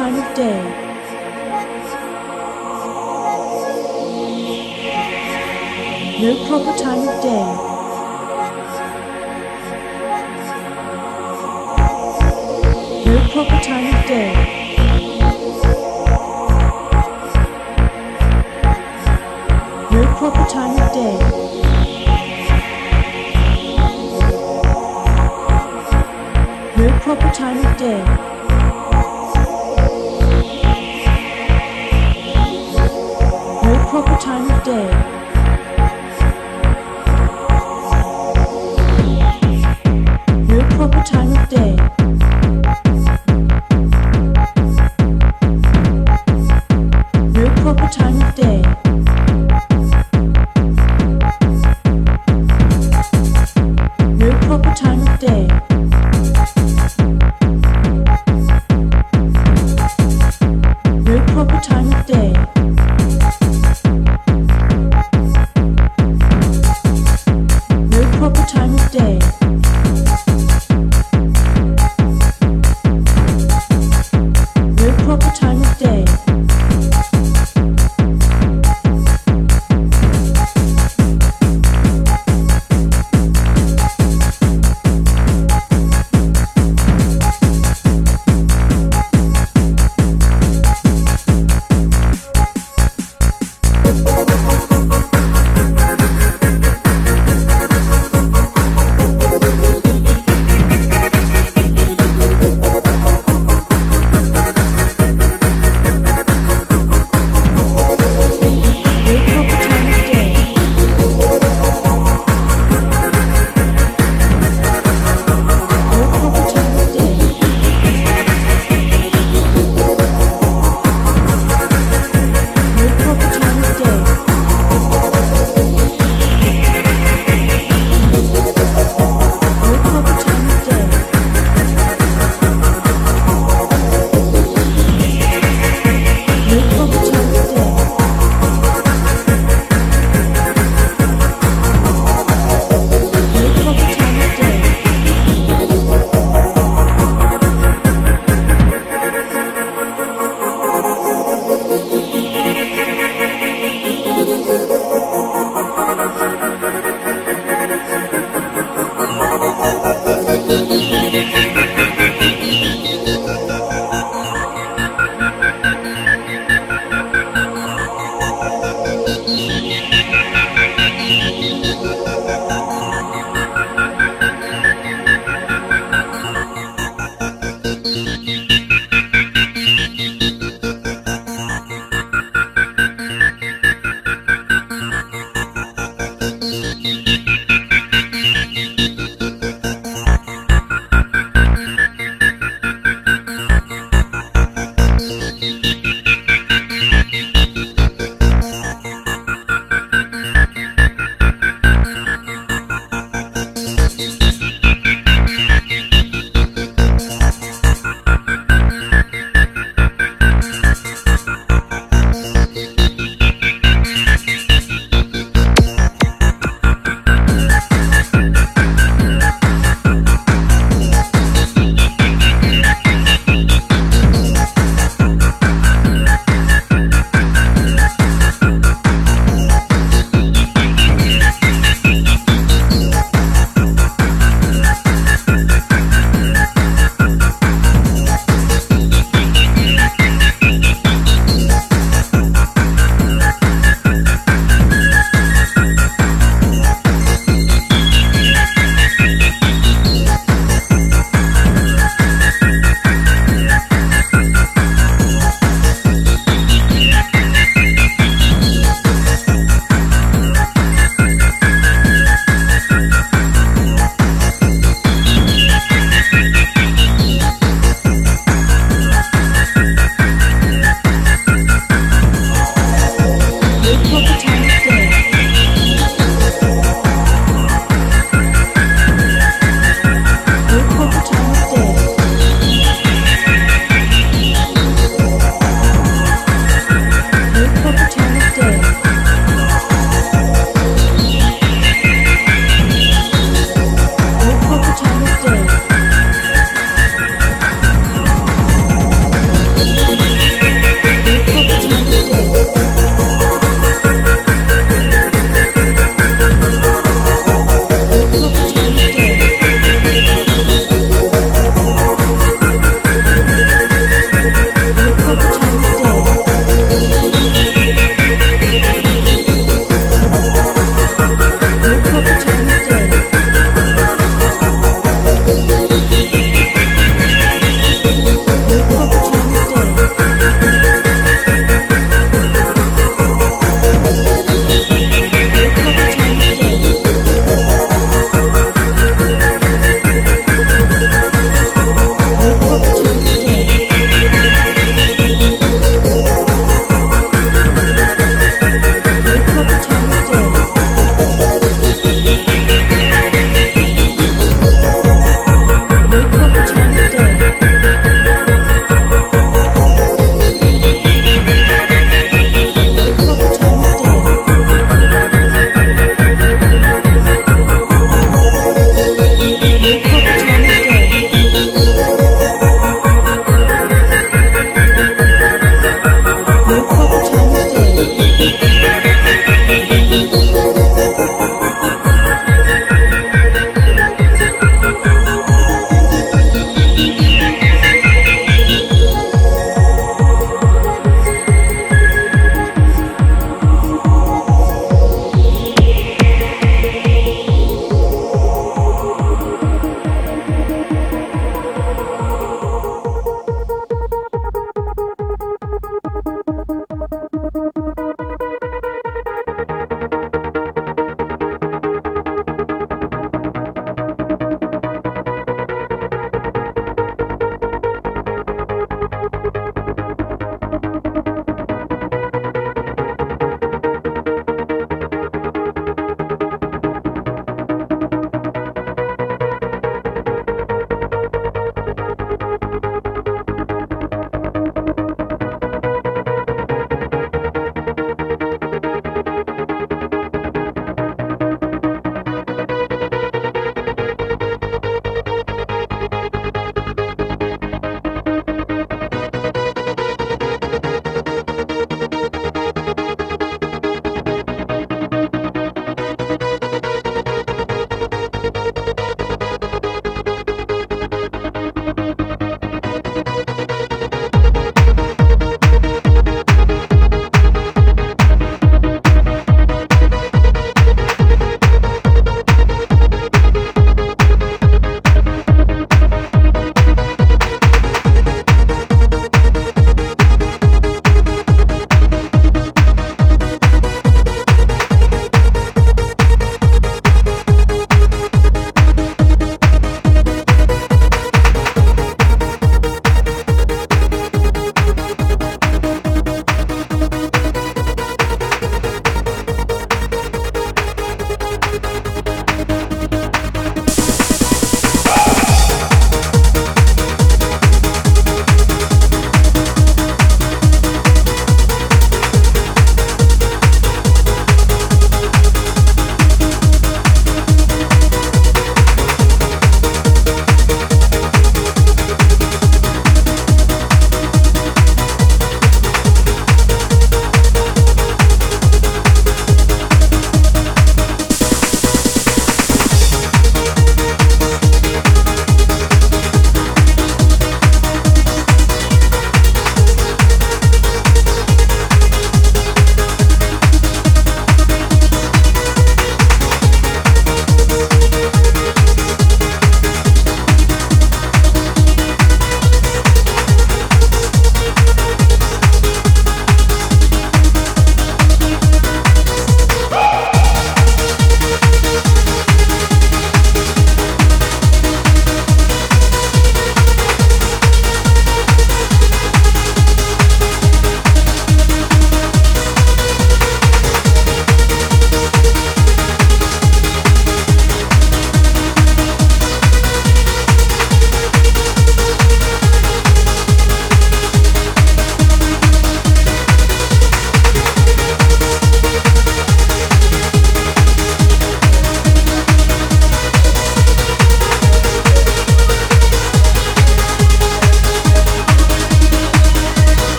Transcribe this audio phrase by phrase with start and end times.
[0.00, 0.60] time of day.
[6.22, 7.44] No proper time of day.
[13.04, 14.30] No proper time of day.
[19.92, 21.16] No proper time of day.
[26.78, 28.39] No proper time of day.
[33.90, 34.88] Proper time of day.
[40.46, 41.89] No proper time of day.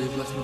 [0.00, 0.42] I've left my.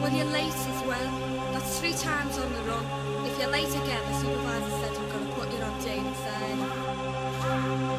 [0.00, 1.10] Well, you're late as well.
[1.52, 2.86] That's three times on the run.
[3.26, 7.93] If you're late again, the supervisor said we're going to put you on daily side.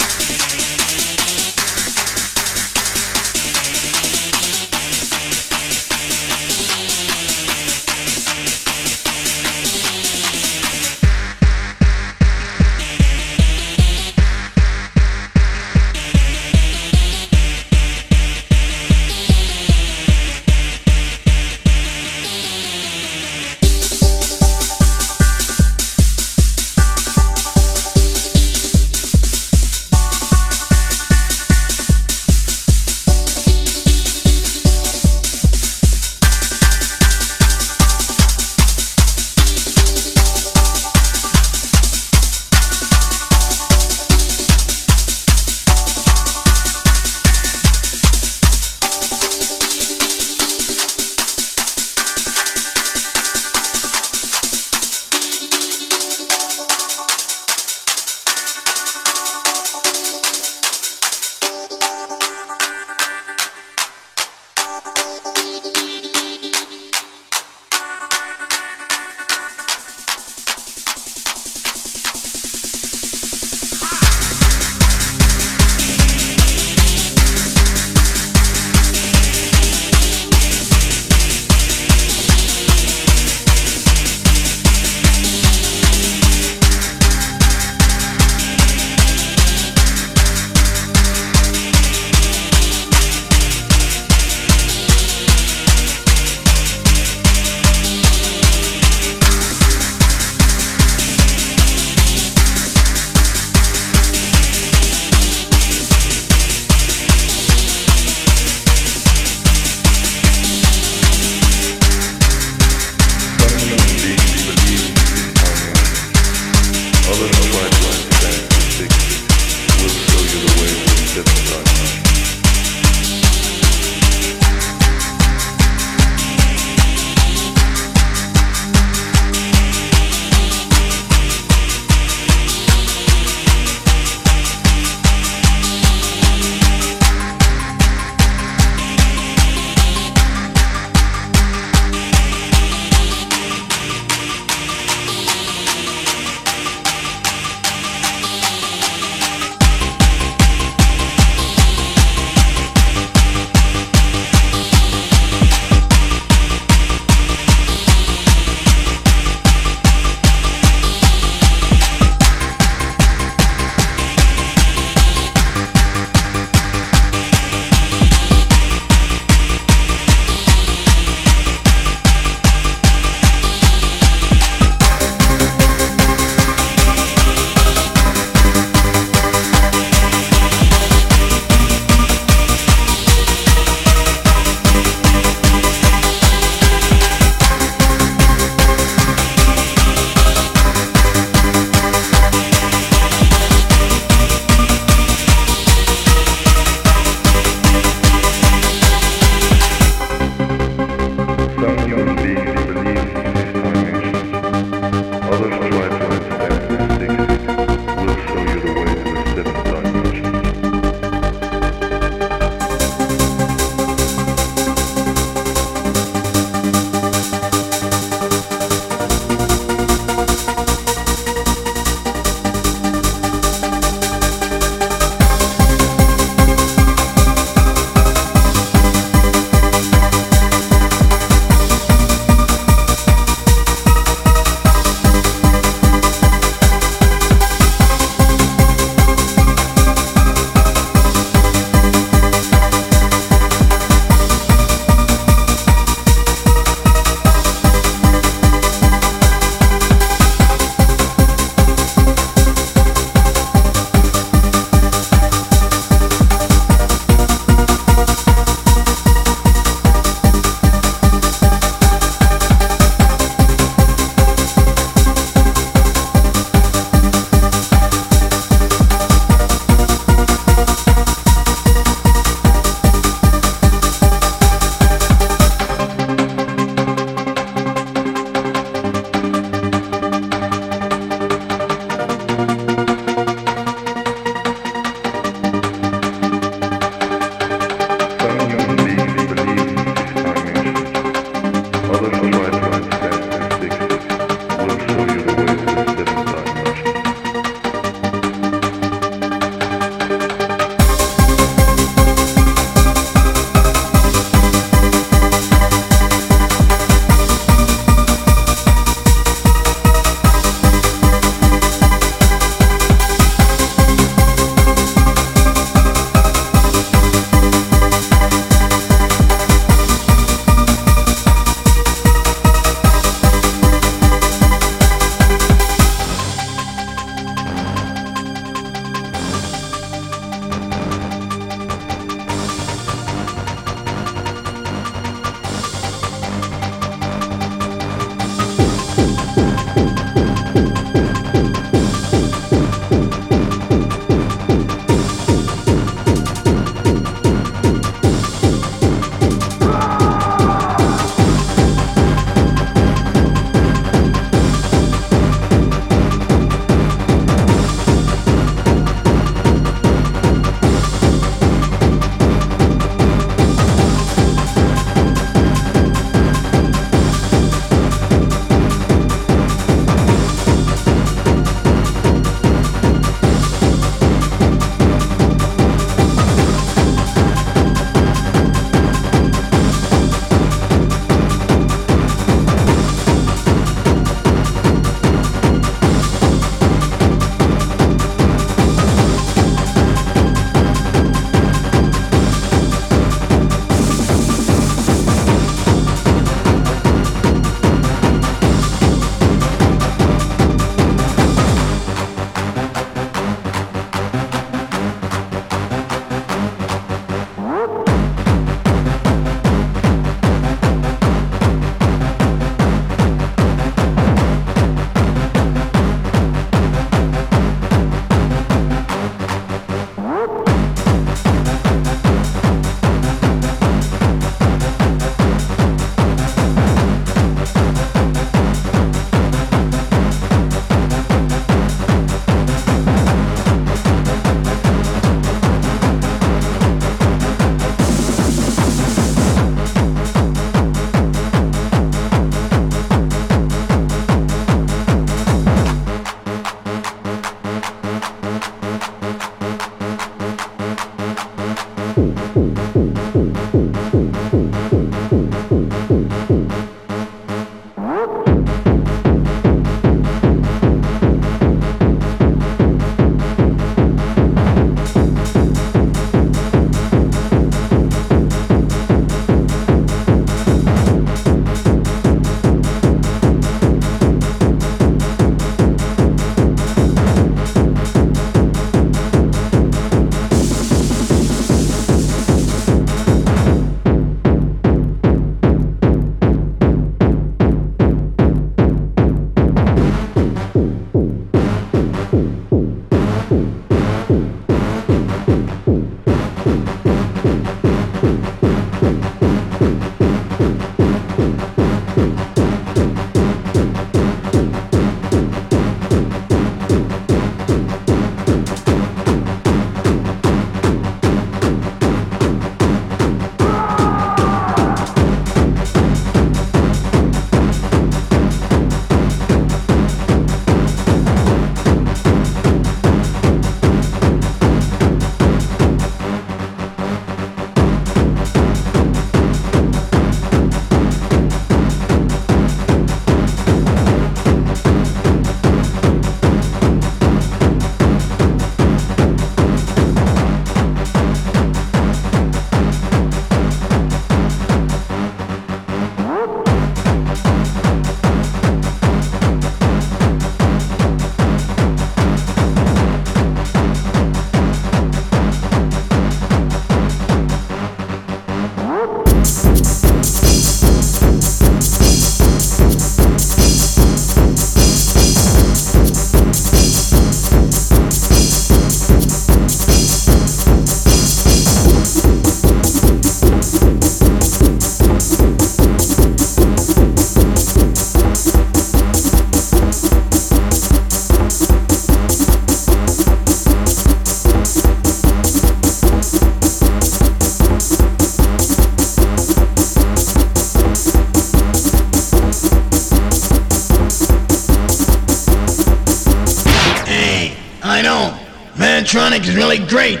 [599.30, 600.00] Is really great,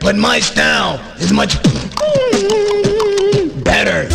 [0.00, 1.54] but my style is much
[3.64, 4.08] better.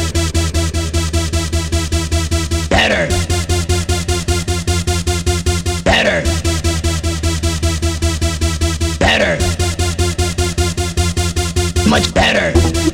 [2.69, 3.07] Better.
[5.83, 6.23] Better.
[8.99, 9.37] Better.
[11.89, 12.53] Much better.
[12.53, 12.92] Better.